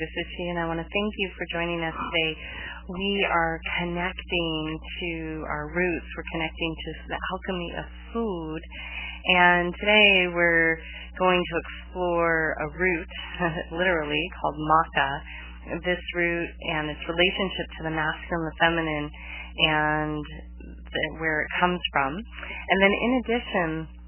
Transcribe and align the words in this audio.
welcome 0.00 0.16
is 0.16 0.24
Visuchi, 0.24 0.50
and 0.50 0.58
I 0.58 0.66
want 0.66 0.78
to 0.78 0.84
thank 0.84 1.12
you 1.18 1.28
for 1.36 1.44
joining 1.52 1.82
us 1.84 1.92
today. 1.92 2.32
We 2.88 3.26
are 3.28 3.60
connecting 3.78 4.78
to 5.00 5.44
our 5.48 5.68
roots. 5.74 6.06
We're 6.16 6.30
connecting 6.32 6.74
to 6.84 6.90
the 7.08 7.18
alchemy 7.32 7.72
of 7.76 7.84
food, 8.12 8.60
and 9.26 9.74
today 9.76 10.28
we're 10.32 10.78
going 11.18 11.42
to 11.42 11.54
explore 11.60 12.56
a 12.60 12.68
root, 12.78 13.08
literally 13.72 14.24
called 14.40 14.56
maca. 14.56 15.10
This 15.84 16.00
root 16.16 16.48
and 16.72 16.90
its 16.90 17.00
relationship 17.04 17.66
to 17.78 17.82
the 17.84 17.90
masculine, 17.90 18.44
the 18.48 18.56
feminine, 18.58 19.10
and 19.58 20.24
the, 20.64 21.20
where 21.20 21.42
it 21.42 21.48
comes 21.60 21.80
from. 21.92 22.14
And 22.16 22.78
then, 22.80 22.92
in 22.92 23.10
addition 23.24 23.99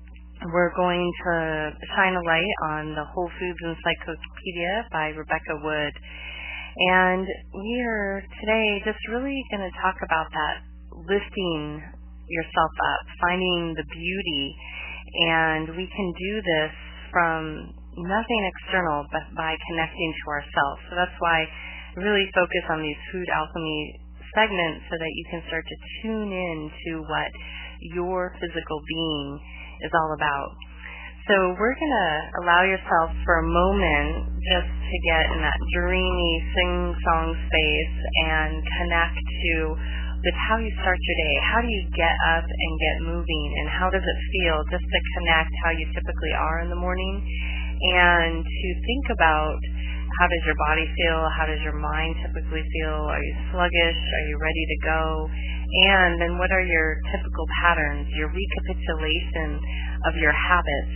we're 0.50 0.74
going 0.74 1.06
to 1.06 1.70
shine 1.94 2.14
a 2.18 2.24
light 2.26 2.54
on 2.74 2.94
the 2.98 3.06
Whole 3.14 3.30
Foods 3.38 3.62
Encyclopedia 3.62 4.90
by 4.90 5.14
Rebecca 5.14 5.54
Wood. 5.62 5.94
And 6.74 7.26
we 7.54 7.74
are 7.86 8.24
today 8.42 8.82
just 8.82 8.98
really 9.12 9.38
going 9.54 9.62
to 9.62 9.74
talk 9.78 9.94
about 10.02 10.26
that 10.32 10.56
lifting 11.06 11.78
yourself 12.26 12.74
up, 12.74 13.04
finding 13.22 13.74
the 13.76 13.86
beauty. 13.86 14.44
And 15.30 15.64
we 15.76 15.86
can 15.86 16.08
do 16.10 16.32
this 16.42 16.72
from 17.12 17.70
nothing 18.02 18.40
external 18.56 19.06
but 19.12 19.22
by 19.36 19.54
connecting 19.70 20.10
to 20.10 20.24
ourselves. 20.26 20.80
So 20.90 20.96
that's 20.96 21.18
why 21.20 21.46
I 21.46 22.00
really 22.02 22.26
focus 22.34 22.64
on 22.72 22.82
these 22.82 22.98
food 23.12 23.28
alchemy 23.30 24.00
segments 24.34 24.90
so 24.90 24.96
that 24.98 25.12
you 25.12 25.24
can 25.30 25.42
start 25.46 25.62
to 25.68 25.76
tune 26.02 26.32
in 26.32 26.58
to 26.66 26.90
what 27.04 27.30
your 27.94 28.34
physical 28.40 28.80
being 28.88 29.38
is 29.82 29.92
all 29.94 30.14
about. 30.14 30.50
So 31.30 31.54
we're 31.54 31.78
going 31.78 31.94
to 31.94 32.12
allow 32.42 32.66
yourself 32.66 33.14
for 33.22 33.38
a 33.38 33.46
moment 33.46 34.26
just 34.42 34.66
to 34.66 34.96
get 35.06 35.30
in 35.30 35.38
that 35.38 35.60
dreamy 35.70 36.34
sing-song 36.50 37.38
space 37.46 37.96
and 38.26 38.58
connect 38.58 39.22
to 39.22 39.54
with 40.22 40.34
how 40.50 40.58
you 40.58 40.70
start 40.82 40.98
your 40.98 41.18
day. 41.22 41.34
How 41.46 41.58
do 41.62 41.70
you 41.70 41.82
get 41.94 42.14
up 42.34 42.42
and 42.42 42.72
get 42.78 42.96
moving 43.06 43.46
and 43.62 43.66
how 43.70 43.86
does 43.90 44.02
it 44.02 44.18
feel 44.34 44.58
just 44.70 44.82
to 44.82 44.98
connect 45.18 45.50
how 45.62 45.70
you 45.70 45.86
typically 45.94 46.34
are 46.34 46.62
in 46.62 46.70
the 46.70 46.78
morning 46.78 47.22
and 47.22 48.42
to 48.42 48.68
think 48.82 49.06
about 49.14 49.58
how 50.18 50.26
does 50.26 50.42
your 50.44 50.58
body 50.70 50.86
feel? 50.94 51.22
How 51.38 51.46
does 51.46 51.62
your 51.62 51.78
mind 51.78 52.14
typically 52.22 52.62
feel? 52.62 52.98
Are 53.10 53.22
you 53.22 53.34
sluggish? 53.50 53.98
Are 53.98 54.24
you 54.26 54.36
ready 54.38 54.64
to 54.68 54.76
go? 54.84 55.02
And 55.72 56.20
then 56.20 56.36
what 56.36 56.52
are 56.52 56.60
your 56.60 57.00
typical 57.16 57.46
patterns, 57.64 58.08
your 58.12 58.28
recapitulation 58.28 59.56
of 60.04 60.16
your 60.20 60.32
habits 60.32 60.92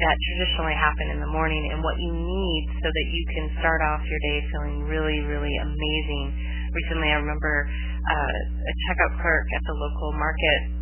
that 0.00 0.16
traditionally 0.32 0.74
happen 0.74 1.12
in 1.12 1.20
the 1.20 1.28
morning 1.30 1.70
and 1.70 1.84
what 1.84 1.94
you 2.00 2.10
need 2.10 2.62
so 2.80 2.88
that 2.88 3.06
you 3.12 3.22
can 3.36 3.46
start 3.60 3.84
off 3.84 4.00
your 4.08 4.20
day 4.24 4.38
feeling 4.50 4.82
really, 4.88 5.20
really 5.28 5.52
amazing. 5.60 6.24
Recently, 6.72 7.12
I 7.12 7.20
remember 7.20 7.68
uh, 7.68 8.32
a 8.64 8.72
checkout 8.88 9.14
clerk 9.20 9.46
at 9.54 9.62
the 9.68 9.76
local 9.76 10.16
market 10.16 10.80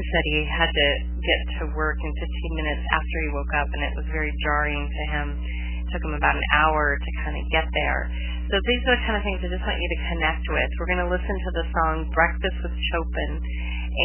said 0.00 0.22
he 0.24 0.40
had 0.48 0.70
to 0.72 0.88
get 1.20 1.40
to 1.60 1.62
work 1.76 2.00
in 2.00 2.10
15 2.16 2.56
minutes 2.56 2.80
after 2.96 3.16
he 3.20 3.28
woke 3.36 3.52
up, 3.60 3.68
and 3.76 3.82
it 3.84 3.92
was 3.92 4.08
very 4.08 4.32
jarring 4.40 4.88
to 4.88 5.02
him. 5.12 5.26
It 5.36 5.86
took 5.92 6.02
him 6.08 6.16
about 6.16 6.32
an 6.32 6.46
hour 6.56 6.96
to 6.96 7.10
kind 7.24 7.36
of 7.36 7.44
get 7.52 7.68
there. 7.76 8.08
So 8.52 8.60
these 8.68 8.84
are 8.84 8.92
the 8.92 9.00
kind 9.08 9.16
of 9.16 9.24
things 9.24 9.40
I 9.40 9.48
just 9.48 9.64
want 9.64 9.80
you 9.80 9.90
to 9.96 10.00
connect 10.12 10.44
with. 10.44 10.68
We're 10.76 10.92
going 10.92 11.00
to 11.00 11.08
listen 11.08 11.36
to 11.40 11.50
the 11.56 11.64
song 11.72 12.04
Breakfast 12.12 12.52
with 12.60 12.76
Chopin, 12.92 13.40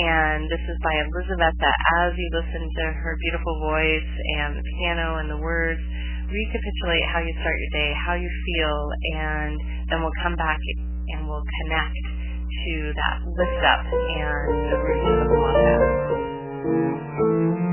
and 0.07 0.47
this 0.47 0.63
is 0.63 0.77
by 0.87 1.03
Elizaveta. 1.03 1.71
As 1.99 2.15
you 2.15 2.31
listen 2.31 2.63
to 2.63 2.83
her 2.95 3.19
beautiful 3.27 3.59
voice 3.59 4.07
and 4.39 4.55
the 4.55 4.63
piano 4.63 5.19
and 5.19 5.27
the 5.27 5.43
words, 5.43 5.83
recapitulate 6.31 7.03
how 7.11 7.19
you 7.19 7.35
start 7.43 7.59
your 7.59 7.73
day, 7.75 7.91
how 8.07 8.15
you 8.15 8.31
feel, 8.31 8.79
and 9.19 9.59
then 9.91 9.99
we'll 9.99 10.15
come 10.23 10.39
back 10.39 10.63
and 11.11 11.27
we'll 11.27 11.43
connect 11.67 11.99
to 12.47 12.73
that 12.95 13.27
lift 13.27 13.63
up 13.67 13.83
and 13.83 14.71
the 14.71 14.79
roots 14.79 15.11
of 15.11 15.27
Wanda. 15.27 17.66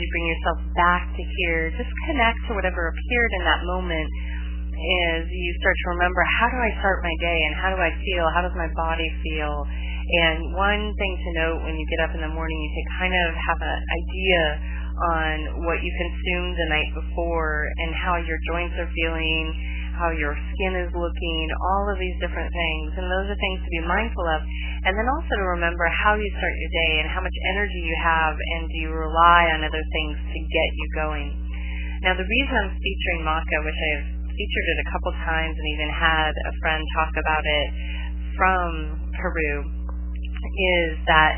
You 0.00 0.08
bring 0.08 0.26
yourself 0.32 0.58
back 0.74 1.04
to 1.12 1.22
here, 1.36 1.70
just 1.76 1.92
connect 2.08 2.40
to 2.48 2.56
whatever 2.56 2.88
appeared 2.88 3.32
in 3.36 3.42
that 3.44 3.60
moment 3.68 4.08
is 4.80 5.28
you 5.28 5.52
start 5.60 5.76
to 5.76 5.86
remember 5.92 6.24
how 6.40 6.48
do 6.48 6.56
I 6.56 6.72
start 6.80 7.04
my 7.04 7.12
day 7.20 7.38
and 7.44 7.52
how 7.60 7.68
do 7.68 7.78
I 7.78 7.92
feel? 8.00 8.24
How 8.32 8.40
does 8.40 8.56
my 8.56 8.68
body 8.72 9.12
feel? 9.20 9.68
And 10.24 10.56
one 10.56 10.90
thing 10.96 11.12
to 11.20 11.30
note 11.36 11.58
when 11.68 11.76
you 11.76 11.86
get 11.92 12.00
up 12.08 12.16
in 12.16 12.24
the 12.24 12.32
morning, 12.32 12.56
you 12.56 12.72
can 12.72 12.86
kind 12.98 13.14
of 13.14 13.28
have 13.36 13.60
an 13.60 13.78
idea 13.78 14.42
on 15.00 15.36
what 15.68 15.78
you 15.84 15.90
consumed 15.92 16.56
the 16.56 16.68
night 16.72 16.90
before 16.96 17.68
and 17.84 17.94
how 17.94 18.16
your 18.18 18.40
joints 18.48 18.74
are 18.80 18.90
feeling, 18.90 19.52
how 20.00 20.08
your 20.16 20.32
skin 20.56 20.72
is 20.80 20.90
looking, 20.96 21.44
all 21.60 21.84
of 21.92 22.00
these 22.00 22.16
different 22.24 22.48
things. 22.48 22.88
And 22.96 23.04
those 23.04 23.28
are 23.28 23.36
things 23.36 23.60
to 23.60 23.70
be 23.70 23.84
mindful 23.84 24.24
of. 24.24 24.40
And 24.88 24.96
then 24.96 25.04
also 25.04 25.36
to 25.36 25.46
remember 25.60 25.84
how 25.92 26.16
you 26.16 26.24
start 26.40 26.54
your 26.56 26.72
day 26.72 26.92
and 27.04 27.12
how 27.12 27.20
much 27.20 27.36
energy 27.52 27.84
you 27.84 27.96
have 28.00 28.32
and 28.32 28.64
do 28.72 28.76
you 28.80 28.90
rely 28.96 29.52
on 29.52 29.60
other 29.60 29.84
things 29.92 30.16
to 30.16 30.38
get 30.40 30.68
you 30.72 30.86
going. 30.96 31.28
Now 32.00 32.16
the 32.16 32.24
reason 32.24 32.52
I'm 32.56 32.72
featuring 32.80 33.20
maca, 33.28 33.56
which 33.60 33.76
I've 33.76 34.08
featured 34.32 34.66
it 34.72 34.78
a 34.80 34.88
couple 34.88 35.12
times 35.20 35.52
and 35.52 35.66
even 35.76 35.92
had 35.92 36.32
a 36.32 36.52
friend 36.64 36.80
talk 36.96 37.12
about 37.20 37.44
it 37.44 37.68
from 38.40 38.68
Peru, 39.20 39.68
is 39.68 40.96
that 41.04 41.36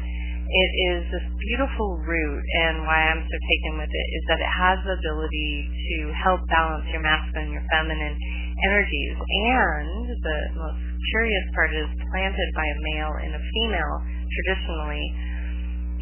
it 0.52 0.72
is 0.92 1.00
this 1.08 1.26
beautiful 1.40 1.96
root 2.04 2.44
and 2.60 2.84
why 2.84 3.08
I'm 3.08 3.24
so 3.24 3.36
taken 3.56 3.80
with 3.80 3.88
it 3.88 4.06
is 4.20 4.24
that 4.28 4.36
it 4.36 4.52
has 4.52 4.76
the 4.84 5.00
ability 5.00 5.64
to 5.64 5.96
help 6.12 6.44
balance 6.52 6.84
your 6.92 7.00
masculine 7.00 7.48
and 7.48 7.54
your 7.56 7.64
feminine 7.72 8.16
energies. 8.70 9.16
And 9.18 10.06
the 10.06 10.38
most 10.58 10.80
curious 11.10 11.44
part 11.54 11.70
is 11.74 11.88
planted 12.10 12.48
by 12.54 12.66
a 12.66 12.78
male 12.94 13.14
and 13.22 13.32
a 13.34 13.42
female 13.42 13.96
traditionally 14.30 15.06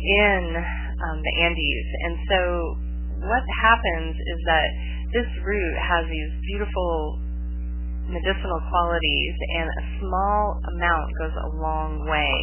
in 0.01 0.43
um, 0.57 1.17
the 1.21 1.33
Andes. 1.45 1.89
And 2.05 2.15
so 2.29 2.41
what 3.21 3.45
happens 3.61 4.17
is 4.17 4.39
that 4.47 4.69
this 5.13 5.29
root 5.45 5.75
has 5.77 6.07
these 6.09 6.33
beautiful 6.47 7.21
medicinal 8.09 8.61
qualities 8.71 9.35
and 9.55 9.67
a 9.69 9.85
small 10.03 10.59
amount 10.75 11.07
goes 11.19 11.35
a 11.35 11.51
long 11.61 12.07
way. 12.07 12.35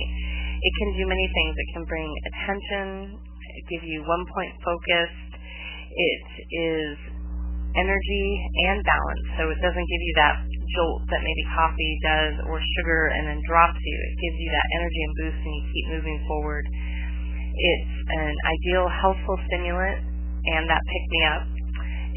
It 0.62 0.74
can 0.80 0.90
do 0.98 1.06
many 1.06 1.28
things. 1.34 1.54
It 1.58 1.70
can 1.74 1.84
bring 1.86 2.10
attention, 2.34 3.20
give 3.70 3.84
you 3.84 4.02
one 4.06 4.24
point 4.34 4.52
focus. 4.64 5.12
It 5.98 6.24
is 6.52 6.98
energy 7.78 8.28
and 8.70 8.84
balance. 8.84 9.26
So 9.38 9.50
it 9.54 9.60
doesn't 9.62 9.88
give 9.88 10.02
you 10.04 10.14
that 10.18 10.36
jolt 10.76 11.02
that 11.10 11.22
maybe 11.24 11.44
coffee 11.54 11.94
does 12.04 12.34
or 12.50 12.60
sugar 12.78 13.14
and 13.14 13.30
then 13.30 13.40
drops 13.48 13.80
you. 13.80 13.98
It 13.98 14.16
gives 14.20 14.38
you 14.42 14.50
that 14.52 14.68
energy 14.78 15.02
and 15.02 15.14
boost 15.16 15.40
and 15.42 15.54
you 15.56 15.64
keep 15.72 15.86
moving 15.94 16.20
forward. 16.28 16.66
It's 16.68 17.94
an 18.14 18.34
ideal 18.34 18.86
healthful 18.90 19.38
stimulant 19.50 20.04
and 20.46 20.70
that 20.70 20.82
pick 20.84 21.06
me 21.10 21.22
up. 21.26 21.44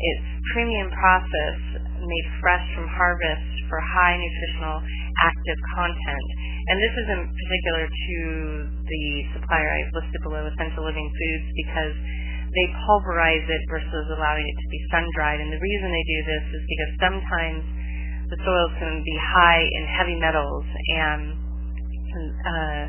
It's 0.00 0.28
premium 0.56 0.88
process 0.90 1.58
made 2.00 2.26
fresh 2.40 2.64
from 2.72 2.88
harvest 2.88 3.48
for 3.68 3.78
high 3.80 4.16
nutritional 4.16 4.80
active 5.28 5.58
content. 5.76 6.26
And 6.72 6.76
this 6.80 6.94
is 6.96 7.06
in 7.12 7.20
particular 7.28 7.84
to 7.88 8.16
the 8.88 9.04
supplier 9.36 9.68
I've 9.68 9.92
listed 9.92 10.20
below, 10.24 10.48
Essential 10.48 10.84
Living 10.84 11.08
Foods, 11.08 11.46
because 11.66 11.94
they 12.50 12.66
pulverize 12.86 13.46
it 13.46 13.62
versus 13.70 14.06
allowing 14.10 14.42
it 14.42 14.56
to 14.58 14.68
be 14.70 14.80
sun 14.90 15.06
dried. 15.14 15.38
And 15.38 15.50
the 15.54 15.62
reason 15.62 15.86
they 15.90 16.06
do 16.06 16.20
this 16.26 16.44
is 16.58 16.62
because 16.66 16.92
sometimes 16.98 17.62
the 18.30 18.38
soils 18.42 18.72
can 18.78 19.02
be 19.02 19.16
high 19.34 19.62
in 19.62 19.82
heavy 19.86 20.18
metals 20.18 20.66
and 20.66 21.34
uh, 22.10 22.82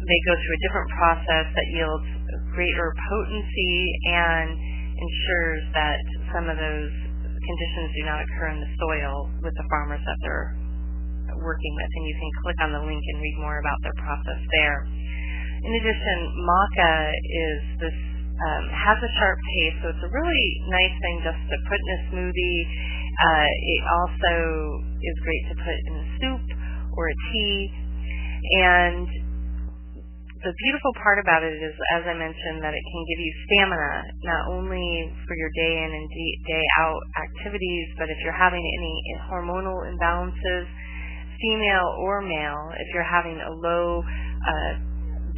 they 0.00 0.20
go 0.24 0.32
through 0.36 0.54
a 0.56 0.62
different 0.68 0.88
process 0.96 1.46
that 1.52 1.66
yields 1.72 2.08
greater 2.56 2.88
potency 3.08 3.76
and 4.12 4.48
ensures 4.96 5.64
that 5.76 6.00
some 6.32 6.48
of 6.48 6.56
those 6.56 6.92
conditions 7.20 7.88
do 7.94 8.02
not 8.08 8.18
occur 8.24 8.48
in 8.52 8.60
the 8.64 8.72
soil 8.80 9.28
with 9.44 9.52
the 9.60 9.66
farmers 9.68 10.00
that 10.08 10.18
they're 10.24 10.56
working 11.36 11.72
with. 11.76 11.90
And 12.00 12.04
you 12.08 12.16
can 12.16 12.30
click 12.44 12.58
on 12.64 12.70
the 12.72 12.82
link 12.84 13.02
and 13.12 13.16
read 13.20 13.36
more 13.40 13.60
about 13.60 13.78
their 13.84 13.96
process 14.00 14.40
there. 14.56 14.88
In 15.66 15.72
addition, 15.72 16.18
maca 16.44 16.94
is 17.12 17.60
this 17.82 17.98
um, 18.36 18.64
has 18.68 18.98
a 19.00 19.10
sharp 19.16 19.38
taste, 19.40 19.76
so 19.80 19.86
it's 19.96 20.04
a 20.04 20.12
really 20.12 20.48
nice 20.68 20.96
thing 21.00 21.16
just 21.24 21.40
to 21.48 21.56
put 21.64 21.78
in 21.80 21.88
a 21.88 22.00
smoothie. 22.12 22.60
Uh, 23.16 23.48
it 23.48 23.82
also 23.88 24.34
is 25.00 25.16
great 25.24 25.44
to 25.48 25.54
put 25.56 25.76
in 25.88 25.94
a 25.96 26.06
soup 26.20 26.44
or 26.92 27.08
a 27.08 27.16
tea. 27.32 27.72
And 28.60 29.08
the 30.44 30.52
beautiful 30.52 30.92
part 31.00 31.18
about 31.18 31.42
it 31.42 31.56
is, 31.56 31.74
as 31.96 32.04
I 32.04 32.12
mentioned, 32.12 32.60
that 32.60 32.76
it 32.76 32.84
can 32.84 33.02
give 33.08 33.20
you 33.24 33.32
stamina, 33.48 33.92
not 34.28 34.42
only 34.52 35.10
for 35.24 35.34
your 35.34 35.50
day 35.56 35.72
in 35.80 35.90
and 35.96 36.06
day 36.44 36.64
out 36.84 37.00
activities, 37.16 37.86
but 37.96 38.12
if 38.12 38.18
you're 38.20 38.36
having 38.36 38.60
any 38.60 38.94
hormonal 39.32 39.88
imbalances, 39.88 40.68
female 41.40 41.88
or 42.04 42.20
male, 42.20 42.68
if 42.76 42.88
you're 42.92 43.08
having 43.08 43.40
a 43.40 43.52
low 43.64 44.04
uh, 44.04 44.72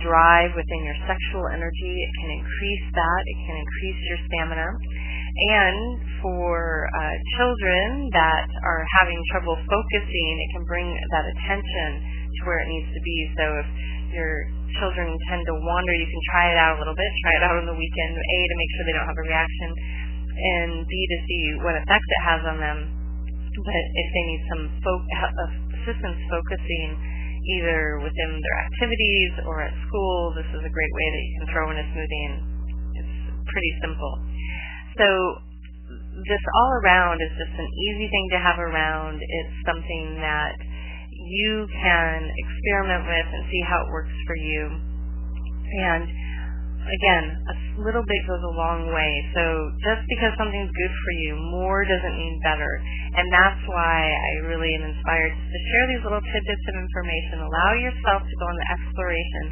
drive 0.02 0.54
within 0.54 0.80
your 0.84 0.98
sexual 1.06 1.46
energy. 1.50 1.94
It 1.98 2.12
can 2.22 2.30
increase 2.38 2.86
that. 2.94 3.20
It 3.26 3.38
can 3.46 3.56
increase 3.58 4.00
your 4.08 4.18
stamina. 4.30 4.68
And 5.38 6.02
for 6.18 6.90
uh, 6.90 7.14
children 7.38 8.10
that 8.10 8.46
are 8.66 8.82
having 8.98 9.20
trouble 9.30 9.54
focusing, 9.54 10.32
it 10.42 10.50
can 10.54 10.64
bring 10.66 10.88
that 11.14 11.26
attention 11.30 11.88
to 12.02 12.40
where 12.46 12.58
it 12.58 12.68
needs 12.68 12.90
to 12.90 13.00
be. 13.06 13.18
So 13.38 13.44
if 13.62 13.68
your 14.18 14.34
children 14.82 15.14
tend 15.30 15.46
to 15.46 15.54
wander, 15.54 15.94
you 15.94 16.08
can 16.10 16.22
try 16.34 16.50
it 16.50 16.58
out 16.58 16.76
a 16.76 16.78
little 16.82 16.96
bit. 16.98 17.10
Try 17.22 17.34
it 17.38 17.44
out 17.46 17.56
on 17.58 17.66
the 17.70 17.76
weekend. 17.78 18.12
A, 18.18 18.36
to 18.50 18.54
make 18.58 18.70
sure 18.74 18.82
they 18.86 18.96
don't 18.98 19.08
have 19.08 19.20
a 19.20 19.26
reaction, 19.30 19.68
and 20.38 20.70
B, 20.86 20.92
to 20.94 21.18
see 21.26 21.42
what 21.62 21.74
effect 21.78 22.06
it 22.06 22.22
has 22.26 22.40
on 22.46 22.58
them. 22.58 22.78
But 23.58 23.84
if 23.94 24.08
they 24.14 24.24
need 24.26 24.42
some 24.50 24.64
fo- 24.82 25.06
assistance 25.82 26.18
focusing, 26.30 26.94
either 27.56 28.00
within 28.04 28.30
their 28.40 28.58
activities 28.66 29.32
or 29.48 29.64
at 29.64 29.72
school. 29.88 30.34
This 30.36 30.48
is 30.52 30.62
a 30.62 30.72
great 30.72 30.92
way 30.92 31.06
that 31.12 31.22
you 31.24 31.32
can 31.40 31.46
throw 31.52 31.66
in 31.72 31.76
a 31.80 31.86
smoothie 31.92 32.24
and 32.28 32.36
it's 32.98 33.16
pretty 33.48 33.72
simple. 33.80 34.12
So 35.00 35.08
this 36.28 36.42
all 36.54 36.72
around 36.84 37.22
is 37.22 37.32
just 37.38 37.54
an 37.54 37.68
easy 37.88 38.08
thing 38.10 38.26
to 38.34 38.38
have 38.38 38.58
around. 38.58 39.22
It's 39.22 39.56
something 39.64 40.18
that 40.20 40.56
you 41.10 41.66
can 41.72 42.18
experiment 42.26 43.06
with 43.06 43.28
and 43.32 43.42
see 43.50 43.62
how 43.64 43.84
it 43.86 43.88
works 43.90 44.14
for 44.26 44.36
you. 44.36 44.62
And 45.68 46.04
again, 46.88 47.24
a 47.52 47.54
little 47.84 48.02
bit 48.02 48.20
goes 48.24 48.42
a 48.42 48.54
long 48.56 48.88
way. 48.88 49.12
So 49.36 49.42
just 49.84 50.02
because 50.08 50.32
something's 50.40 50.72
good 50.72 50.94
for 51.04 51.12
you, 51.20 51.36
more 51.52 51.84
doesn't 51.84 52.16
mean 52.16 52.36
better. 52.40 52.72
And 53.14 53.26
that's 53.28 53.62
why 53.68 54.12
I 54.12 54.32
really 54.48 54.72
am 54.80 54.88
inspired 54.88 55.32
to 55.32 55.58
share 55.72 55.84
these 55.92 56.02
little 56.04 56.24
tidbits 56.24 56.64
of 56.72 56.74
information. 56.80 57.44
Allow 57.44 57.72
yourself 57.76 58.20
to 58.24 58.34
go 58.40 58.44
on 58.48 58.56
the 58.56 58.68
exploration. 58.72 59.44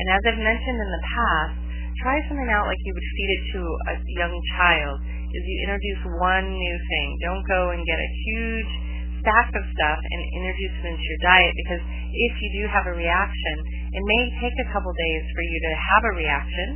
And 0.00 0.06
as 0.12 0.22
I've 0.32 0.42
mentioned 0.42 0.78
in 0.80 0.90
the 0.90 1.04
past, 1.12 1.54
try 2.02 2.16
something 2.30 2.50
out 2.50 2.66
like 2.70 2.80
you 2.86 2.92
would 2.94 3.08
feed 3.16 3.30
it 3.30 3.42
to 3.52 3.60
a 3.62 3.94
young 4.18 4.34
child. 4.56 4.96
Is 5.28 5.44
you 5.44 5.56
introduce 5.68 6.02
one 6.24 6.46
new 6.48 6.76
thing. 6.88 7.06
Don't 7.20 7.44
go 7.44 7.76
and 7.76 7.84
get 7.84 8.00
a 8.00 8.10
huge 8.24 8.87
stack 9.20 9.48
of 9.54 9.64
stuff 9.74 10.00
and 10.00 10.20
introduce 10.38 10.74
it 10.82 10.86
into 10.90 11.04
your 11.04 11.20
diet 11.24 11.54
because 11.66 11.82
if 11.82 12.32
you 12.40 12.48
do 12.60 12.62
have 12.70 12.86
a 12.86 12.94
reaction, 12.94 13.54
it 13.94 14.04
may 14.04 14.22
take 14.42 14.56
a 14.62 14.68
couple 14.72 14.90
days 14.94 15.24
for 15.34 15.42
you 15.42 15.58
to 15.58 15.72
have 15.74 16.02
a 16.08 16.12
reaction. 16.18 16.68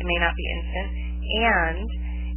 It 0.00 0.06
may 0.06 0.18
not 0.20 0.34
be 0.36 0.46
instant. 0.56 0.88
And 1.44 1.86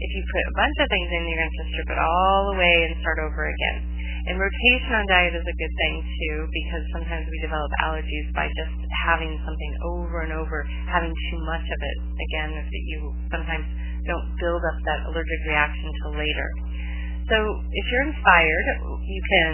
if 0.03 0.09
you 0.11 0.21
put 0.27 0.43
a 0.43 0.57
bunch 0.59 0.77
of 0.83 0.87
things 0.91 1.09
in, 1.15 1.21
you're 1.25 1.39
going 1.39 1.55
to 1.55 1.67
strip 1.71 1.89
it 1.95 1.99
all 2.01 2.43
away 2.53 2.75
and 2.89 2.93
start 2.99 3.23
over 3.23 3.47
again. 3.47 3.77
And 4.23 4.39
rotation 4.39 4.91
on 4.95 5.03
diet 5.11 5.35
is 5.35 5.43
a 5.43 5.57
good 5.59 5.73
thing 5.83 5.93
too 5.99 6.47
because 6.47 6.83
sometimes 6.95 7.27
we 7.27 7.43
develop 7.43 7.67
allergies 7.83 8.31
by 8.31 8.47
just 8.55 8.79
having 9.03 9.35
something 9.43 9.73
over 9.83 10.23
and 10.23 10.31
over, 10.31 10.63
having 10.87 11.11
too 11.11 11.39
much 11.43 11.67
of 11.67 11.79
it. 11.83 11.97
Again, 12.15 12.55
if 12.55 12.67
you 12.71 13.11
sometimes 13.27 13.67
don't 14.07 14.27
build 14.39 14.63
up 14.63 14.77
that 14.87 14.99
allergic 15.11 15.41
reaction 15.47 15.87
till 16.03 16.15
later. 16.15 16.47
So 17.31 17.37
if 17.39 17.85
you're 17.87 18.07
inspired, 18.11 18.67
you 19.07 19.21
can 19.31 19.51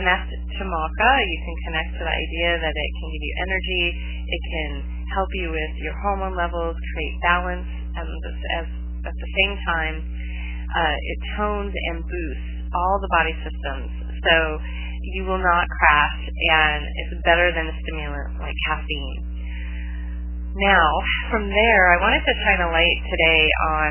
connect 0.00 0.32
to 0.32 0.62
maca. 0.64 1.12
You 1.20 1.38
can 1.44 1.56
connect 1.68 1.90
to 2.00 2.02
the 2.08 2.14
idea 2.14 2.50
that 2.56 2.72
it 2.72 2.90
can 2.96 3.06
give 3.12 3.22
you 3.22 3.34
energy. 3.44 3.84
It 4.32 4.42
can 4.48 4.70
help 5.12 5.28
you 5.36 5.52
with 5.52 5.72
your 5.84 5.92
hormone 6.00 6.32
levels, 6.32 6.72
create 6.96 7.16
balance, 7.20 7.68
and 7.68 8.08
as, 8.56 8.68
at 9.04 9.12
the 9.12 9.30
same 9.36 9.54
time, 9.68 9.96
uh, 10.72 10.96
it 10.96 11.18
tones 11.36 11.74
and 11.92 12.00
boosts 12.00 12.48
all 12.72 12.96
the 12.96 13.12
body 13.12 13.36
systems. 13.44 13.92
So 14.24 14.36
you 15.12 15.28
will 15.28 15.42
not 15.42 15.68
crash, 15.68 16.20
and 16.24 16.80
it's 16.86 17.20
better 17.28 17.52
than 17.52 17.68
a 17.68 17.74
stimulant 17.84 18.40
like 18.40 18.56
caffeine. 18.72 19.20
Now, 20.56 20.88
from 21.28 21.48
there, 21.48 21.84
I 21.92 22.00
wanted 22.00 22.24
to 22.24 22.34
shine 22.44 22.60
a 22.64 22.70
light 22.72 23.00
today 23.04 23.42
on, 23.68 23.90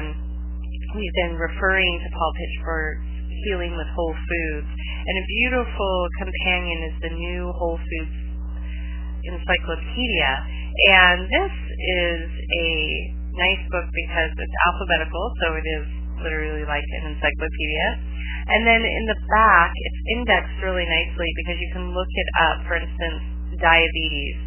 we've 0.98 1.18
been 1.22 1.38
referring 1.38 2.02
to 2.02 2.08
Paul 2.18 2.32
Pitchford's 2.34 3.11
Healing 3.46 3.74
with 3.78 3.90
Whole 3.96 4.14
Foods. 4.14 4.70
And 5.02 5.16
a 5.18 5.26
beautiful 5.26 5.96
companion 6.22 6.80
is 6.94 6.96
the 7.02 7.14
new 7.18 7.52
Whole 7.58 7.80
Foods 7.82 8.18
Encyclopedia. 9.26 10.32
And 10.94 11.26
this 11.26 11.56
is 11.80 12.22
a 12.30 12.70
nice 13.34 13.64
book 13.72 13.88
because 13.90 14.32
it's 14.38 14.58
alphabetical, 14.68 15.26
so 15.42 15.56
it 15.58 15.68
is 15.68 15.86
literally 16.22 16.66
like 16.66 16.86
an 17.02 17.18
encyclopedia. 17.18 17.88
And 18.52 18.66
then 18.66 18.82
in 18.82 19.06
the 19.10 19.18
back, 19.30 19.72
it's 19.74 20.02
indexed 20.18 20.60
really 20.62 20.86
nicely 20.86 21.30
because 21.44 21.58
you 21.62 21.70
can 21.74 21.94
look 21.94 22.10
it 22.10 22.30
up, 22.46 22.58
for 22.66 22.76
instance, 22.78 23.22
diabetes. 23.58 24.38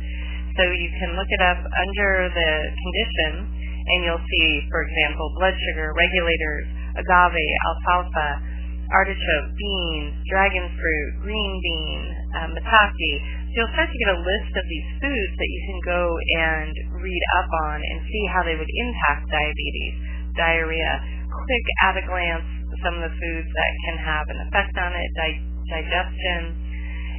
So 0.54 0.62
you 0.70 0.90
can 1.02 1.18
look 1.18 1.30
it 1.30 1.42
up 1.42 1.60
under 1.82 2.30
the 2.30 2.50
condition 2.70 3.42
and 3.84 3.98
you'll 4.06 4.22
see, 4.22 4.48
for 4.70 4.80
example, 4.86 5.34
blood 5.36 5.54
sugar 5.70 5.92
regulators, 5.92 6.66
agave, 6.96 7.46
alfalfa, 7.68 8.53
artichoke, 8.92 9.48
beans, 9.56 10.12
dragon 10.28 10.66
fruit, 10.76 11.10
green 11.24 11.52
bean, 11.62 12.02
um, 12.36 12.50
maitake. 12.52 13.12
So 13.52 13.62
you'll 13.62 13.74
start 13.74 13.88
to 13.88 13.98
get 13.98 14.10
a 14.12 14.20
list 14.20 14.52
of 14.58 14.64
these 14.66 14.88
foods 15.00 15.32
that 15.38 15.50
you 15.50 15.60
can 15.70 15.78
go 15.86 16.02
and 16.42 16.74
read 17.00 17.22
up 17.40 17.50
on 17.70 17.78
and 17.80 17.96
see 18.04 18.24
how 18.34 18.42
they 18.42 18.56
would 18.58 18.68
impact 18.68 19.30
diabetes, 19.30 19.94
diarrhea. 20.36 20.92
Quick 21.30 21.66
at 21.86 21.94
a 21.98 22.04
glance, 22.06 22.48
some 22.82 22.98
of 22.98 23.02
the 23.08 23.14
foods 23.14 23.48
that 23.48 23.70
can 23.88 23.96
have 24.02 24.26
an 24.28 24.38
effect 24.48 24.74
on 24.76 24.92
it, 24.92 25.08
di- 25.16 25.44
digestion, 25.70 26.42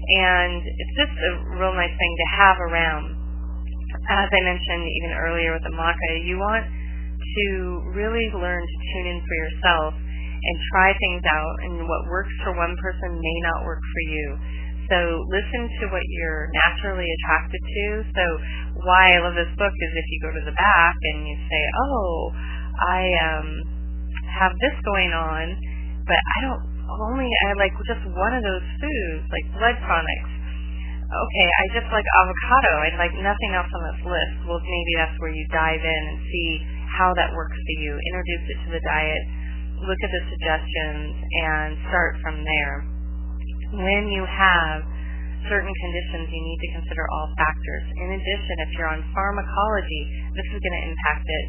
and 0.05 0.62
it's 0.62 0.95
just 0.98 1.15
a 1.17 1.31
real 1.57 1.74
nice 1.74 1.93
thing 1.98 2.13
to 2.13 2.27
have 2.38 2.57
around. 2.62 3.05
As 4.05 4.29
I 4.29 4.41
mentioned 4.43 4.86
even 4.86 5.17
earlier 5.17 5.53
with 5.53 5.63
the 5.63 5.74
maca, 5.74 6.12
you 6.22 6.38
want 6.38 6.65
to 6.67 7.48
really 7.95 8.29
learn 8.36 8.62
to 8.62 8.77
tune 8.93 9.07
in 9.07 9.19
for 9.24 9.36
yourself 9.36 9.93
and 10.42 10.56
try 10.72 10.92
things 10.98 11.24
out 11.25 11.56
and 11.65 11.74
what 11.88 12.01
works 12.12 12.34
for 12.44 12.54
one 12.56 12.75
person 12.77 13.18
may 13.18 13.38
not 13.48 13.65
work 13.65 13.82
for 13.82 14.04
you. 14.12 14.27
So 14.86 14.98
listen 15.34 15.65
to 15.82 15.84
what 15.89 16.06
you're 16.06 16.46
naturally 16.54 17.10
attracted 17.10 17.58
to. 17.58 17.86
So 18.13 18.25
why 18.86 19.18
I 19.18 19.24
love 19.25 19.34
this 19.34 19.50
book 19.58 19.74
is 19.74 19.92
if 19.98 20.06
you 20.13 20.20
go 20.22 20.30
to 20.30 20.44
the 20.46 20.54
back 20.54 20.98
and 21.01 21.25
you 21.25 21.36
say, 21.50 21.62
"Oh, 21.89 22.34
I 22.86 23.01
um 23.18 23.48
have 24.30 24.54
this 24.62 24.77
going 24.86 25.10
on, 25.10 25.58
but 26.06 26.20
I 26.22 26.38
don't 26.46 26.63
only 27.01 27.30
I 27.50 27.58
like 27.58 27.74
just 27.89 28.06
one 28.13 28.34
of 28.38 28.44
those 28.46 28.65
foods, 28.77 29.25
like 29.34 29.46
blood 29.58 29.77
tonics. 29.82 30.32
Okay, 31.06 31.48
I 31.50 31.63
just 31.74 31.89
like 31.89 32.06
avocado. 32.22 32.72
I 32.82 32.89
like 32.98 33.15
nothing 33.22 33.51
else 33.58 33.70
on 33.74 33.82
this 33.89 34.01
list. 34.06 34.38
Well, 34.46 34.62
maybe 34.62 34.94
that's 34.98 35.18
where 35.18 35.34
you 35.34 35.46
dive 35.50 35.82
in 35.82 36.01
and 36.13 36.18
see 36.30 36.50
how 36.98 37.13
that 37.18 37.34
works 37.34 37.58
for 37.58 37.75
you. 37.82 37.94
Introduce 37.94 38.46
it 38.54 38.58
to 38.65 38.70
the 38.77 38.84
diet 38.86 39.24
look 39.86 40.01
at 40.01 40.12
the 40.12 40.24
suggestions 40.34 41.13
and 41.13 41.70
start 41.89 42.18
from 42.25 42.42
there. 42.42 42.75
When 43.74 44.10
you 44.10 44.25
have 44.25 44.82
certain 45.50 45.70
conditions, 45.70 46.25
you 46.34 46.42
need 46.42 46.60
to 46.65 46.70
consider 46.82 47.06
all 47.13 47.30
factors. 47.38 47.84
In 48.01 48.10
addition, 48.18 48.56
if 48.65 48.70
you're 48.77 48.89
on 48.89 49.01
pharmacology, 49.13 50.04
this 50.34 50.48
is 50.54 50.58
going 50.58 50.75
to 50.82 50.84
impact 50.89 51.25
it. 51.25 51.46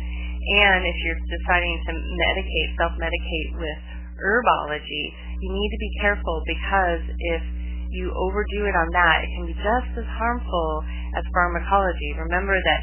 And 0.46 0.84
if 0.84 0.96
you're 1.02 1.20
deciding 1.32 1.74
to 1.88 1.92
medicate, 1.96 2.68
self-medicate 2.76 3.50
with 3.56 3.80
herbology, 4.20 5.04
you 5.40 5.48
need 5.52 5.70
to 5.72 5.80
be 5.80 5.90
careful 6.00 6.36
because 6.46 7.02
if 7.08 7.42
you 7.90 8.12
overdo 8.12 8.68
it 8.68 8.76
on 8.76 8.88
that, 8.92 9.24
it 9.24 9.30
can 9.32 9.44
be 9.48 9.56
just 9.56 9.90
as 9.96 10.08
harmful 10.20 10.84
as 11.16 11.24
pharmacology. 11.32 12.12
Remember 12.20 12.56
that 12.56 12.80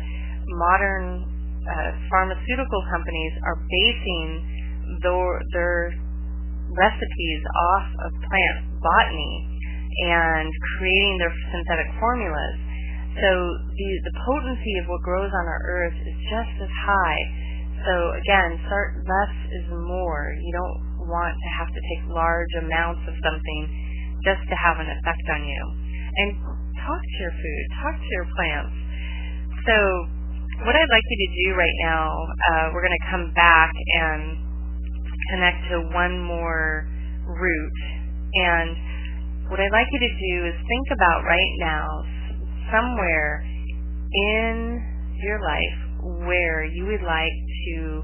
modern 0.50 1.05
uh, 1.63 1.91
pharmaceutical 2.10 2.81
companies 2.91 3.33
are 3.45 3.57
basing 3.69 4.52
their, 5.03 5.39
their 5.53 5.77
recipes 6.74 7.41
off 7.45 7.88
of 8.07 8.12
plant 8.25 8.57
botany 8.81 9.33
and 10.10 10.50
creating 10.79 11.22
their 11.22 11.33
synthetic 11.53 11.89
formulas. 12.01 12.55
So 13.13 13.29
the, 13.29 13.89
the 14.10 14.15
potency 14.25 14.74
of 14.81 14.89
what 14.89 15.05
grows 15.05 15.29
on 15.29 15.45
our 15.45 15.62
earth 15.69 15.98
is 16.01 16.17
just 16.33 16.53
as 16.65 16.72
high. 16.81 17.22
So 17.86 17.93
again, 18.17 18.57
start 18.65 19.05
less 19.05 19.36
is 19.62 19.67
more. 19.86 20.33
You 20.33 20.51
don't 20.55 20.77
want 21.05 21.36
to 21.38 21.50
have 21.62 21.69
to 21.69 21.81
take 21.93 22.01
large 22.10 22.53
amounts 22.63 23.05
of 23.05 23.13
something 23.22 23.62
just 24.25 24.41
to 24.50 24.55
have 24.55 24.81
an 24.81 24.89
effect 24.89 25.25
on 25.29 25.45
you. 25.45 25.62
And 26.15 26.29
talk 26.81 27.01
to 27.01 27.17
your 27.22 27.36
food, 27.38 27.63
talk 27.86 27.95
to 28.00 28.12
your 28.17 28.27
plants. 28.33 28.75
So 29.67 29.75
what 30.65 30.74
I'd 30.74 30.93
like 30.93 31.05
you 31.05 31.19
to 31.22 31.31
do 31.43 31.48
right 31.53 31.77
now, 31.86 32.07
uh, 32.24 32.65
we're 32.74 32.81
going 32.81 32.98
to 32.98 33.07
come 33.12 33.25
back 33.36 33.72
and 33.75 34.52
connect 35.31 35.57
to 35.69 35.75
one 35.93 36.19
more 36.19 36.87
root. 37.27 37.77
And 38.33 39.49
what 39.49 39.59
I'd 39.59 39.71
like 39.71 39.87
you 39.91 39.99
to 39.99 40.13
do 40.17 40.35
is 40.47 40.55
think 40.67 40.87
about 40.91 41.23
right 41.23 41.53
now 41.59 41.87
somewhere 42.71 43.45
in 44.13 44.81
your 45.21 45.39
life 45.41 45.79
where 46.27 46.65
you 46.65 46.85
would 46.85 47.03
like 47.03 47.37
to 47.67 48.03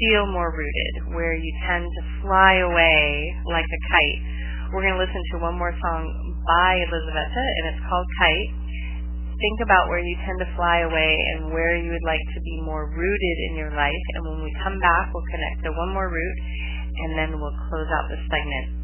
feel 0.00 0.26
more 0.32 0.52
rooted, 0.52 1.14
where 1.14 1.34
you 1.34 1.52
tend 1.68 1.84
to 1.84 2.02
fly 2.22 2.64
away 2.64 3.34
like 3.52 3.64
a 3.64 3.80
kite. 3.92 4.20
We're 4.72 4.82
going 4.82 4.94
to 4.94 5.02
listen 5.02 5.22
to 5.32 5.38
one 5.38 5.58
more 5.58 5.74
song 5.82 6.02
by 6.46 6.78
Elizaveta, 6.78 7.44
and 7.56 7.64
it's 7.74 7.82
called 7.88 8.06
Kite. 8.18 8.59
Think 9.40 9.64
about 9.64 9.88
where 9.88 10.04
you 10.04 10.16
tend 10.28 10.36
to 10.44 10.48
fly 10.52 10.84
away 10.84 11.16
and 11.32 11.48
where 11.48 11.72
you 11.72 11.88
would 11.90 12.04
like 12.04 12.20
to 12.36 12.40
be 12.44 12.60
more 12.60 12.92
rooted 12.92 13.36
in 13.48 13.56
your 13.56 13.72
life. 13.72 14.04
And 14.14 14.28
when 14.28 14.44
we 14.44 14.52
come 14.60 14.76
back, 14.78 15.08
we'll 15.16 15.24
connect 15.32 15.64
to 15.64 15.72
one 15.72 15.96
more 15.96 16.12
root, 16.12 16.36
and 16.92 17.16
then 17.16 17.40
we'll 17.40 17.56
close 17.72 17.88
out 17.88 18.12
this 18.12 18.20
segment. 18.28 18.79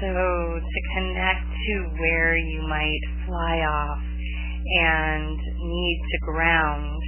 To 0.00 0.80
connect 0.94 1.44
to 1.44 1.74
where 2.00 2.36
you 2.36 2.62
might 2.62 3.04
fly 3.26 3.60
off 3.68 4.00
and 4.00 5.36
need 5.36 6.00
to 6.12 6.18
ground. 6.24 7.00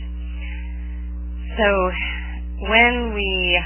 So 1.56 1.68
when 2.68 3.14
we 3.14 3.61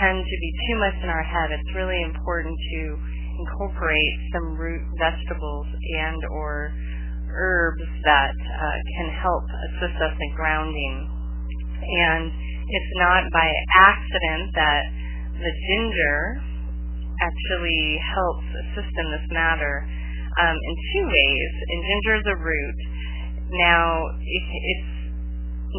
tend 0.00 0.24
to 0.24 0.36
be 0.40 0.52
too 0.68 0.78
much 0.78 0.94
in 1.02 1.08
our 1.08 1.22
head, 1.22 1.50
it's 1.50 1.74
really 1.74 2.02
important 2.02 2.54
to 2.54 2.98
incorporate 3.38 4.14
some 4.32 4.56
root 4.58 4.82
vegetables 4.98 5.66
and 5.98 6.22
or 6.30 6.72
herbs 7.34 7.88
that 8.04 8.34
uh, 8.34 8.78
can 8.98 9.08
help 9.22 9.44
assist 9.70 9.96
us 10.02 10.14
in 10.20 10.30
grounding. 10.36 11.08
And 11.82 12.30
it's 12.68 12.94
not 12.96 13.24
by 13.32 13.50
accident 13.78 14.54
that 14.54 14.82
the 15.40 15.52
ginger 15.66 16.51
actually 17.20 18.00
helps 18.00 18.48
assist 18.64 18.92
in 18.96 19.06
this 19.12 19.26
matter 19.30 19.84
um, 20.40 20.56
in 20.56 20.74
two 20.94 21.04
ways. 21.04 21.52
And 21.68 21.78
ginger 21.84 22.14
is 22.16 22.26
a 22.30 22.38
root. 22.40 22.78
Now, 23.52 24.08
it, 24.20 24.44
it's 24.48 24.92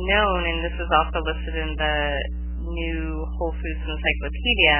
known, 0.10 0.40
and 0.46 0.58
this 0.66 0.78
is 0.78 0.90
also 0.90 1.20
listed 1.26 1.56
in 1.58 1.72
the 1.78 1.98
new 2.70 3.26
Whole 3.38 3.54
Foods 3.54 3.84
Encyclopedia, 3.86 4.78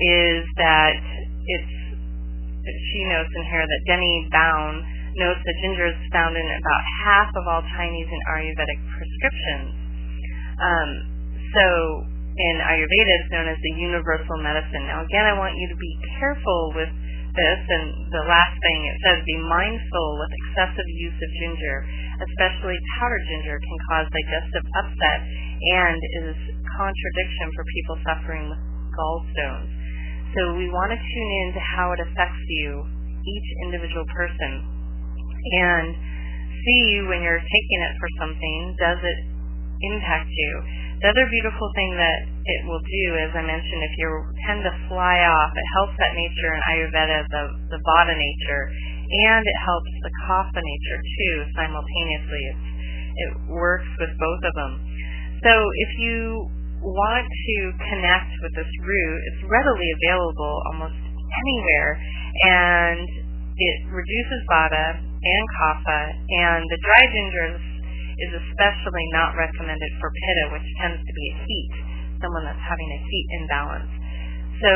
is 0.00 0.44
that 0.56 0.96
it's 1.48 1.76
she 2.60 3.00
notes 3.08 3.32
in 3.34 3.44
here 3.48 3.64
that 3.64 3.80
Deni 3.88 4.28
Bown 4.30 4.84
notes 5.16 5.40
that 5.42 5.56
ginger 5.64 5.88
is 5.88 5.98
found 6.12 6.36
in 6.36 6.44
about 6.44 6.82
half 7.02 7.30
of 7.34 7.44
all 7.48 7.62
Chinese 7.74 8.06
and 8.06 8.22
Ayurvedic 8.36 8.80
prescriptions. 8.94 9.72
Um, 10.60 10.90
so 11.56 11.66
in 12.36 12.54
Ayurveda, 12.62 13.12
it's 13.20 13.30
known 13.34 13.48
as 13.50 13.58
the 13.58 13.74
universal 13.80 14.38
medicine. 14.38 14.86
Now, 14.86 15.02
again, 15.02 15.26
I 15.26 15.34
want 15.34 15.58
you 15.58 15.66
to 15.68 15.78
be 15.78 15.92
careful 16.18 16.72
with 16.74 16.90
this, 17.34 17.60
and 17.62 18.10
the 18.10 18.26
last 18.26 18.54
thing 18.58 18.78
it 18.86 18.96
says, 19.06 19.18
be 19.22 19.38
mindful 19.38 20.08
with 20.18 20.30
excessive 20.34 20.88
use 20.98 21.14
of 21.14 21.30
ginger, 21.38 21.76
especially 22.26 22.78
powdered 22.98 23.24
ginger, 23.30 23.56
can 23.58 23.78
cause 23.86 24.06
digestive 24.10 24.64
upset 24.82 25.20
and 25.60 25.98
is 26.22 26.34
a 26.34 26.36
contradiction 26.74 27.46
for 27.54 27.62
people 27.70 27.96
suffering 28.02 28.44
with 28.50 28.60
gallstones. 28.94 29.70
So 30.34 30.40
we 30.58 30.70
want 30.70 30.94
to 30.94 30.98
tune 30.98 31.30
in 31.42 31.48
to 31.54 31.62
how 31.62 31.90
it 31.94 32.00
affects 32.02 32.44
you, 32.46 32.86
each 33.22 33.48
individual 33.66 34.06
person, 34.10 34.62
and 35.58 35.90
see 36.66 37.02
when 37.06 37.22
you're 37.22 37.42
taking 37.42 37.80
it 37.82 37.94
for 37.98 38.08
something, 38.18 38.58
does 38.78 39.00
it 39.02 39.18
impact 39.82 40.28
you? 40.30 40.52
The 41.00 41.08
other 41.08 41.24
beautiful 41.32 41.72
thing 41.72 41.96
that 41.96 42.18
it 42.28 42.60
will 42.68 42.84
do, 42.84 43.04
as 43.24 43.32
I 43.32 43.40
mentioned, 43.40 43.80
if 43.88 43.94
you 43.96 44.08
tend 44.44 44.60
to 44.68 44.72
fly 44.92 45.24
off, 45.24 45.48
it 45.56 45.68
helps 45.80 45.96
that 45.96 46.12
nature 46.12 46.52
in 46.52 46.60
Ayurveda, 46.60 47.24
the, 47.24 47.44
the 47.72 47.80
Vata 47.80 48.12
nature, 48.12 48.68
and 49.32 49.40
it 49.40 49.58
helps 49.64 49.92
the 50.04 50.12
Kapha 50.28 50.60
nature 50.60 51.00
too 51.00 51.36
simultaneously. 51.56 52.42
It's, 52.52 52.66
it 53.16 53.30
works 53.48 53.88
with 53.96 54.12
both 54.20 54.42
of 54.44 54.52
them. 54.52 54.72
So 55.40 55.52
if 55.88 55.90
you 56.04 56.52
want 56.84 57.24
to 57.24 57.56
connect 57.80 58.36
with 58.44 58.52
this 58.60 58.72
root, 58.84 59.18
it's 59.32 59.42
readily 59.48 59.88
available 60.04 60.54
almost 60.68 61.00
anywhere, 61.00 61.96
and 62.44 63.08
it 63.56 63.76
reduces 63.88 64.40
vata 64.52 65.00
and 65.00 65.44
kapha, 65.64 66.00
and 66.12 66.60
the 66.68 66.78
dry 66.84 67.02
ginger 67.08 67.44
is, 67.56 67.69
is 68.28 68.32
especially 68.44 69.06
not 69.16 69.36
recommended 69.36 69.92
for 70.00 70.12
pitta, 70.12 70.44
which 70.52 70.68
tends 70.80 71.00
to 71.00 71.12
be 71.12 71.24
a 71.32 71.36
heat, 71.44 71.72
someone 72.20 72.44
that's 72.44 72.64
having 72.64 72.88
a 72.92 73.00
heat 73.00 73.26
imbalance. 73.40 73.92
So 74.60 74.72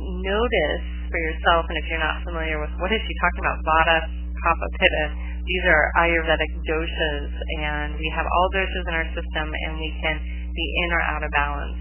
notice 0.00 0.86
for 1.12 1.20
yourself, 1.20 1.68
and 1.68 1.76
if 1.76 1.84
you're 1.92 2.00
not 2.00 2.24
familiar 2.24 2.56
with 2.56 2.72
what 2.80 2.88
is 2.92 3.00
she 3.04 3.14
talking 3.20 3.42
about, 3.44 3.58
vata, 3.60 3.98
kapha, 4.40 4.68
pitta, 4.80 5.04
these 5.42 5.64
are 5.66 5.90
Ayurvedic 5.98 6.52
doshas, 6.64 7.32
and 7.58 7.98
we 7.98 8.06
have 8.14 8.24
all 8.24 8.48
doshas 8.54 8.84
in 8.86 8.94
our 8.94 9.08
system, 9.10 9.50
and 9.50 9.74
we 9.76 9.90
can 9.98 10.16
be 10.54 10.66
in 10.86 10.88
or 10.94 11.02
out 11.02 11.22
of 11.26 11.30
balance. 11.34 11.76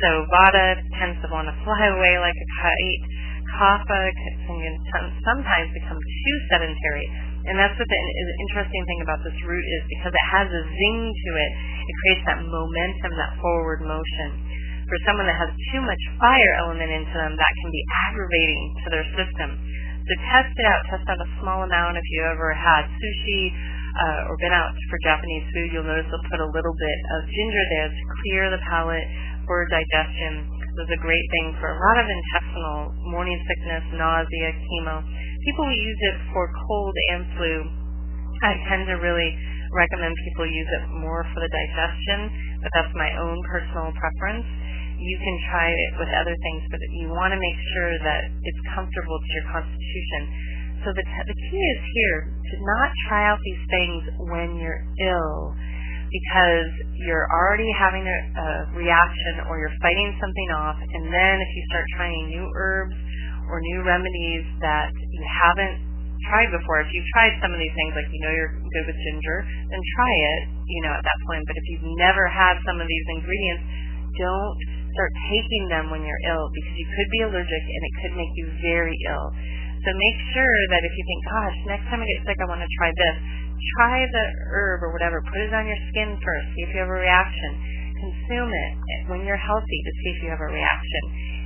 So 0.00 0.26
Vata 0.26 0.74
tends 0.98 1.20
to 1.22 1.28
want 1.30 1.46
to 1.46 1.54
fly 1.62 1.86
away 1.86 2.18
like 2.18 2.34
a 2.34 2.48
kite. 2.58 3.02
Kapha 3.54 4.00
can 4.48 5.04
sometimes 5.22 5.68
become 5.70 6.00
too 6.00 6.36
sedentary. 6.50 7.06
And 7.44 7.60
that's 7.60 7.76
what 7.76 7.84
the 7.84 8.00
interesting 8.48 8.82
thing 8.88 9.00
about 9.04 9.20
this 9.20 9.36
root 9.44 9.66
is 9.76 9.82
because 9.92 10.12
it 10.16 10.26
has 10.32 10.48
a 10.48 10.62
zing 10.64 11.00
to 11.12 11.30
it, 11.36 11.50
it 11.84 11.94
creates 12.00 12.24
that 12.24 12.40
momentum, 12.40 13.12
that 13.20 13.36
forward 13.36 13.84
motion. 13.84 14.28
For 14.88 14.96
someone 15.04 15.28
that 15.28 15.36
has 15.36 15.52
too 15.72 15.80
much 15.84 16.02
fire 16.20 16.52
element 16.64 16.88
into 16.88 17.12
them, 17.12 17.36
that 17.36 17.52
can 17.60 17.70
be 17.72 17.82
aggravating 18.08 18.62
to 18.84 18.86
their 18.92 19.06
system. 19.16 19.48
So 20.04 20.12
test 20.28 20.52
it 20.52 20.66
out. 20.68 20.80
Test 20.92 21.04
out 21.08 21.20
a 21.20 21.28
small 21.40 21.64
amount 21.64 21.96
if 21.96 22.04
you 22.12 22.20
ever 22.28 22.52
had 22.52 22.84
sushi 22.92 23.52
uh, 23.96 24.28
or 24.28 24.36
been 24.40 24.52
out 24.52 24.72
for 24.92 24.98
Japanese 25.04 25.44
food, 25.52 25.68
you'll 25.72 25.88
notice 25.88 26.04
they'll 26.10 26.28
put 26.28 26.40
a 26.40 26.50
little 26.52 26.76
bit 26.76 26.98
of 27.16 27.18
ginger 27.28 27.64
there 27.72 27.88
to 27.88 28.02
clear 28.20 28.42
the 28.52 28.60
palate 28.68 29.08
for 29.46 29.64
digestion. 29.68 30.48
This 30.76 30.90
is 30.90 30.92
a 30.98 31.02
great 31.02 31.26
thing 31.30 31.56
for 31.60 31.70
a 31.70 31.78
lot 31.78 31.96
of 32.02 32.06
intestinal 32.08 32.78
morning 33.14 33.38
sickness, 33.46 33.84
nausea, 33.94 34.50
chemo. 34.52 35.04
People 35.46 35.68
use 35.70 36.00
it 36.12 36.16
for 36.32 36.50
cold 36.66 36.94
and 37.12 37.22
flu, 37.36 37.54
I 38.42 38.60
tend 38.68 38.84
to 38.92 39.00
really 39.00 39.30
recommend 39.72 40.12
people 40.28 40.44
use 40.44 40.68
it 40.68 40.84
more 41.00 41.24
for 41.32 41.40
the 41.40 41.48
digestion, 41.48 42.28
but 42.60 42.70
that's 42.76 42.92
my 42.92 43.10
own 43.16 43.40
personal 43.48 43.88
preference. 43.96 44.44
You 45.00 45.16
can 45.18 45.36
try 45.48 45.68
it 45.72 45.92
with 45.98 46.10
other 46.12 46.36
things, 46.36 46.62
but 46.70 46.80
you 46.92 47.08
want 47.08 47.32
to 47.32 47.40
make 47.40 47.58
sure 47.72 47.92
that 48.04 48.28
it's 48.28 48.62
comfortable 48.76 49.18
to 49.18 49.30
your 49.32 49.46
constitution 49.48 50.22
so 50.84 50.92
the, 50.92 51.00
t- 51.00 51.26
the 51.32 51.38
key 51.48 51.64
is 51.64 51.82
here 51.96 52.28
to 52.28 52.54
not 52.60 52.92
try 53.08 53.24
out 53.24 53.40
these 53.40 53.64
things 53.72 54.00
when 54.28 54.60
you're 54.60 54.84
ill 55.00 55.56
because 56.14 56.70
you're 56.94 57.26
already 57.26 57.66
having 57.74 58.06
a, 58.06 58.18
a 58.38 58.48
reaction 58.78 59.50
or 59.50 59.58
you're 59.58 59.74
fighting 59.82 60.14
something 60.22 60.48
off 60.54 60.78
and 60.78 61.10
then 61.10 61.34
if 61.42 61.50
you 61.50 61.62
start 61.74 61.84
trying 61.98 62.30
new 62.30 62.46
herbs 62.54 62.94
or 63.50 63.58
new 63.60 63.82
remedies 63.82 64.46
that 64.62 64.94
you 64.94 65.22
haven't 65.26 65.94
tried 66.30 66.48
before, 66.54 66.80
if 66.80 66.88
you've 66.94 67.08
tried 67.12 67.36
some 67.42 67.52
of 67.52 67.60
these 67.60 67.74
things 67.76 67.92
like 67.92 68.08
you 68.08 68.20
know 68.24 68.32
you're 68.32 68.54
good 68.56 68.86
with 68.88 68.96
ginger, 69.10 69.44
then 69.44 69.80
try 69.98 70.14
it, 70.38 70.42
you 70.64 70.80
know, 70.86 70.92
at 70.96 71.04
that 71.04 71.18
point. 71.28 71.44
But 71.44 71.56
if 71.58 71.64
you've 71.68 71.88
never 72.00 72.24
had 72.30 72.56
some 72.64 72.80
of 72.80 72.86
these 72.88 73.06
ingredients, 73.12 73.64
don't 74.16 74.56
start 74.94 75.10
taking 75.28 75.64
them 75.68 75.90
when 75.90 76.06
you're 76.06 76.22
ill 76.30 76.46
because 76.54 76.74
you 76.78 76.86
could 76.86 77.08
be 77.10 77.20
allergic 77.26 77.64
and 77.66 77.82
it 77.82 77.94
could 78.00 78.14
make 78.14 78.32
you 78.38 78.46
very 78.62 78.94
ill. 79.10 79.26
So 79.84 79.92
make 79.92 80.18
sure 80.32 80.56
that 80.72 80.80
if 80.80 80.92
you 80.96 81.04
think, 81.04 81.20
gosh, 81.28 81.58
next 81.76 81.86
time 81.92 82.00
I 82.00 82.06
get 82.08 82.20
sick, 82.24 82.38
I 82.40 82.48
want 82.48 82.64
to 82.64 82.70
try 82.80 82.88
this, 82.88 83.16
try 83.76 84.06
the 84.06 84.24
herb 84.50 84.82
or 84.82 84.90
whatever. 84.92 85.22
Put 85.22 85.40
it 85.40 85.52
on 85.54 85.66
your 85.66 85.80
skin 85.90 86.18
first. 86.20 86.46
See 86.54 86.62
if 86.66 86.70
you 86.74 86.80
have 86.80 86.92
a 86.92 87.00
reaction. 87.00 87.50
Consume 87.98 88.50
it 88.52 88.72
when 89.08 89.24
you're 89.24 89.40
healthy 89.40 89.80
to 89.84 89.92
see 90.02 90.08
if 90.16 90.18
you 90.24 90.28
have 90.30 90.42
a 90.42 90.50
reaction. 90.50 91.02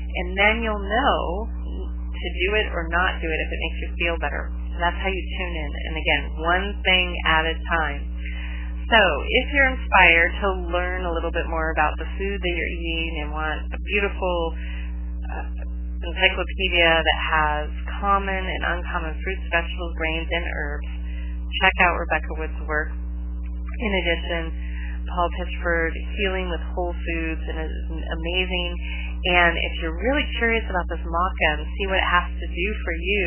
And 0.08 0.28
then 0.34 0.54
you'll 0.64 0.82
know 0.82 1.46
to 2.18 2.28
do 2.46 2.48
it 2.58 2.66
or 2.74 2.90
not 2.90 3.22
do 3.22 3.28
it 3.30 3.38
if 3.38 3.48
it 3.52 3.60
makes 3.62 3.78
you 3.84 3.88
feel 4.00 4.16
better. 4.18 4.50
So 4.74 4.76
that's 4.82 4.98
how 4.98 5.10
you 5.10 5.22
tune 5.38 5.54
in. 5.54 5.70
And 5.70 5.94
again, 5.94 6.22
one 6.42 6.66
thing 6.82 7.06
at 7.26 7.44
a 7.46 7.54
time. 7.78 8.02
So 8.88 9.00
if 9.44 9.46
you're 9.52 9.68
inspired 9.68 10.32
to 10.40 10.48
learn 10.72 11.04
a 11.04 11.12
little 11.12 11.30
bit 11.30 11.44
more 11.46 11.70
about 11.76 11.92
the 12.00 12.08
food 12.16 12.40
that 12.40 12.52
you're 12.56 12.74
eating 12.80 13.12
and 13.22 13.28
want 13.36 13.68
a 13.68 13.80
beautiful 13.84 14.36
uh, 15.28 15.46
encyclopedia 16.08 16.90
that 17.04 17.20
has 17.20 17.68
common 18.00 18.40
and 18.40 18.62
uncommon 18.64 19.12
fruits, 19.20 19.44
vegetables, 19.52 19.92
grains, 19.98 20.28
and 20.32 20.44
herbs. 20.56 20.88
Check 21.48 21.74
out 21.80 21.96
Rebecca 21.96 22.32
Wood's 22.36 22.60
work. 22.68 22.92
In 22.92 23.90
addition, 24.04 24.42
Paul 25.08 25.28
Pitchford, 25.40 25.92
Healing 26.20 26.50
with 26.52 26.60
Whole 26.76 26.92
Foods, 26.92 27.42
and 27.48 27.56
is 27.64 27.74
amazing. 27.88 28.70
And 29.24 29.56
if 29.56 29.72
you're 29.80 29.96
really 29.96 30.26
curious 30.38 30.64
about 30.68 30.86
this 30.92 31.02
maca 31.02 31.48
and 31.58 31.64
see 31.78 31.86
what 31.88 31.98
it 31.98 32.08
has 32.08 32.28
to 32.28 32.46
do 32.46 32.66
for 32.84 32.94
you, 32.94 33.26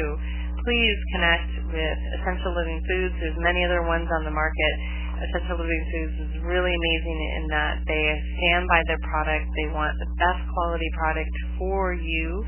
please 0.62 0.98
connect 1.18 1.52
with 1.74 1.98
Essential 2.22 2.54
Living 2.54 2.80
Foods. 2.86 3.14
There's 3.18 3.40
many 3.42 3.66
other 3.66 3.82
ones 3.82 4.08
on 4.14 4.24
the 4.24 4.32
market 4.32 4.74
Essential 5.22 5.62
Living 5.62 5.86
Foods 5.94 6.16
is 6.18 6.34
really 6.42 6.74
amazing 6.74 7.20
in 7.38 7.44
that 7.54 7.78
they 7.86 8.04
stand 8.42 8.66
by 8.66 8.82
their 8.90 8.98
product. 9.06 9.46
They 9.54 9.70
want 9.70 9.94
the 10.02 10.10
best 10.18 10.42
quality 10.50 10.90
product 10.98 11.30
for 11.62 11.94
you 11.94 12.42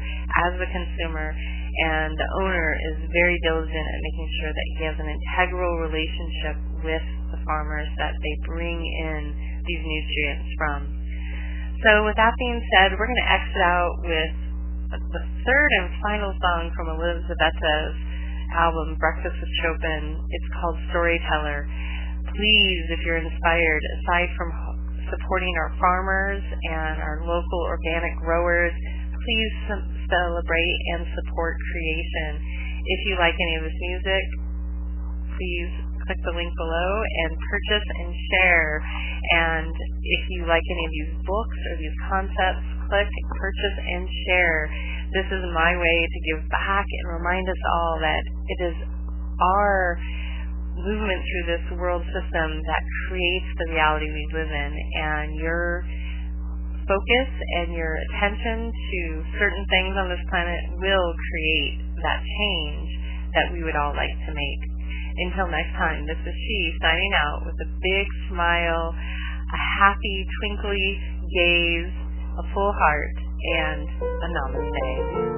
as 0.49 0.57
the 0.57 0.65
consumer, 0.65 1.37
and 1.89 2.13
the 2.13 2.29
owner 2.41 2.77
is 2.93 2.97
very 3.09 3.37
diligent 3.41 3.85
at 3.85 3.99
making 4.01 4.27
sure 4.41 4.51
that 4.53 4.67
he 4.77 4.79
has 4.85 4.97
an 4.99 5.09
integral 5.09 5.81
relationship 5.81 6.57
with 6.85 7.05
the 7.33 7.39
farmers 7.45 7.89
that 7.97 8.13
they 8.21 8.35
bring 8.45 8.77
in 8.77 9.21
these 9.65 9.83
nutrients 9.83 10.49
from. 10.57 10.79
So 11.83 12.05
with 12.05 12.15
that 12.15 12.33
being 12.39 12.61
said, 12.77 12.95
we're 12.95 13.09
going 13.09 13.23
to 13.25 13.31
exit 13.33 13.63
out 13.63 13.95
with 14.05 14.33
the 14.93 15.23
third 15.43 15.69
and 15.81 15.87
final 15.99 16.31
song 16.37 16.71
from 16.77 16.93
Elizabeth's 16.93 17.97
album, 18.55 18.95
Breakfast 19.01 19.35
with 19.35 19.53
Chopin. 19.65 20.21
It's 20.29 20.49
called 20.61 20.77
Storyteller 20.93 21.67
please, 22.35 22.83
if 22.89 22.99
you're 23.05 23.21
inspired, 23.21 23.81
aside 23.99 24.29
from 24.37 24.49
supporting 25.09 25.53
our 25.57 25.71
farmers 25.77 26.41
and 26.41 27.01
our 27.01 27.21
local 27.21 27.61
organic 27.69 28.17
growers, 28.17 28.73
please 29.13 29.53
celebrate 30.13 30.77
and 30.93 31.01
support 31.17 31.57
creation. 31.73 32.29
If 32.85 32.99
you 33.09 33.17
like 33.17 33.33
any 33.33 33.55
of 33.57 33.63
this 33.65 33.79
music, 33.81 34.25
please 35.33 35.71
click 36.05 36.19
the 36.27 36.35
link 36.35 36.51
below 36.53 36.91
and 37.25 37.31
purchase 37.39 37.87
and 38.03 38.11
share. 38.29 38.83
And 39.33 39.73
if 40.03 40.21
you 40.29 40.45
like 40.45 40.61
any 40.61 40.83
of 40.85 40.93
these 40.93 41.13
books 41.25 41.59
or 41.71 41.73
these 41.79 41.97
concepts, 42.11 42.65
click 42.91 43.09
purchase 43.39 43.77
and 43.81 44.05
share. 44.27 44.69
This 45.15 45.27
is 45.31 45.43
my 45.55 45.73
way 45.77 45.97
to 46.05 46.19
give 46.29 46.41
back 46.49 46.85
and 46.85 47.05
remind 47.17 47.47
us 47.47 47.61
all 47.73 47.97
that 48.01 48.23
it 48.23 48.59
is 48.69 48.77
our 49.41 49.97
movement 50.75 51.21
through 51.21 51.45
this 51.47 51.65
world 51.77 52.01
system 52.11 52.49
that 52.65 52.83
creates 53.07 53.49
the 53.61 53.67
reality 53.71 54.09
we 54.09 54.25
live 54.33 54.49
in 54.49 54.71
and 54.73 55.37
your 55.37 55.85
focus 56.87 57.29
and 57.61 57.73
your 57.73 57.95
attention 57.95 58.71
to 58.71 58.99
certain 59.39 59.65
things 59.69 59.95
on 59.95 60.09
this 60.09 60.23
planet 60.29 60.61
will 60.77 61.11
create 61.31 61.79
that 62.03 62.19
change 62.21 62.89
that 63.33 63.47
we 63.51 63.63
would 63.63 63.75
all 63.75 63.95
like 63.95 64.13
to 64.27 64.31
make. 64.33 64.61
Until 65.29 65.47
next 65.47 65.73
time, 65.77 66.05
this 66.05 66.17
is 66.17 66.33
she 66.33 66.59
signing 66.81 67.13
out 67.13 67.45
with 67.45 67.55
a 67.61 67.69
big 67.81 68.07
smile, 68.29 68.93
a 68.93 69.59
happy, 69.79 70.25
twinkly 70.41 70.97
gaze, 71.29 71.93
a 72.39 72.43
full 72.53 72.73
heart, 72.73 73.15
and 73.61 73.87
a 73.89 74.27
namaste. 74.33 75.32